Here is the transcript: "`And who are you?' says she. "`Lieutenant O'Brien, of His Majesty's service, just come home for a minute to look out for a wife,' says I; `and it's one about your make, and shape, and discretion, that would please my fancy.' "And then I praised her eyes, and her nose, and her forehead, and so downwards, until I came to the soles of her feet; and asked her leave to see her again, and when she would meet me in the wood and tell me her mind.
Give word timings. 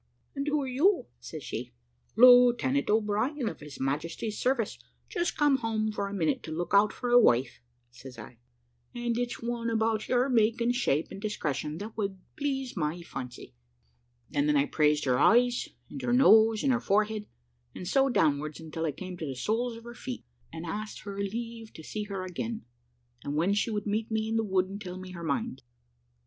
"`And 0.35 0.47
who 0.47 0.59
are 0.63 0.67
you?' 0.67 1.05
says 1.19 1.43
she. 1.43 1.73
"`Lieutenant 2.17 2.89
O'Brien, 2.89 3.47
of 3.47 3.59
His 3.59 3.79
Majesty's 3.79 4.35
service, 4.39 4.79
just 5.07 5.37
come 5.37 5.57
home 5.57 5.91
for 5.91 6.07
a 6.07 6.13
minute 6.15 6.41
to 6.41 6.51
look 6.51 6.71
out 6.73 6.91
for 6.91 7.11
a 7.11 7.19
wife,' 7.19 7.61
says 7.91 8.17
I; 8.17 8.39
`and 8.95 9.15
it's 9.15 9.43
one 9.43 9.69
about 9.69 10.07
your 10.07 10.27
make, 10.27 10.59
and 10.59 10.73
shape, 10.73 11.09
and 11.11 11.21
discretion, 11.21 11.77
that 11.77 11.95
would 11.97 12.17
please 12.35 12.75
my 12.75 13.03
fancy.' 13.03 13.53
"And 14.33 14.49
then 14.49 14.57
I 14.57 14.65
praised 14.65 15.05
her 15.05 15.19
eyes, 15.19 15.69
and 15.87 16.01
her 16.01 16.13
nose, 16.13 16.63
and 16.63 16.73
her 16.73 16.79
forehead, 16.81 17.27
and 17.75 17.87
so 17.87 18.09
downwards, 18.09 18.59
until 18.59 18.85
I 18.85 18.91
came 18.93 19.17
to 19.17 19.25
the 19.27 19.35
soles 19.35 19.77
of 19.77 19.83
her 19.83 19.93
feet; 19.93 20.25
and 20.51 20.65
asked 20.65 21.01
her 21.01 21.19
leave 21.19 21.71
to 21.73 21.83
see 21.83 22.05
her 22.05 22.23
again, 22.23 22.65
and 23.23 23.35
when 23.35 23.53
she 23.53 23.69
would 23.69 23.85
meet 23.85 24.09
me 24.09 24.27
in 24.29 24.35
the 24.37 24.43
wood 24.43 24.65
and 24.67 24.81
tell 24.81 24.97
me 24.97 25.11
her 25.11 25.23
mind. 25.23 25.61